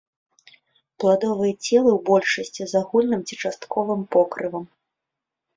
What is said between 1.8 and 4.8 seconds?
ў большасці з агульным ці частковым покрывам.